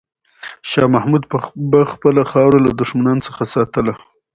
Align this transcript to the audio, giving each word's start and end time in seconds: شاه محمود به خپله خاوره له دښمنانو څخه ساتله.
شاه 0.69 0.89
محمود 0.95 1.23
به 1.71 1.79
خپله 1.91 2.21
خاوره 2.31 2.59
له 2.65 2.71
دښمنانو 2.81 3.25
څخه 3.27 3.43
ساتله. 3.53 3.93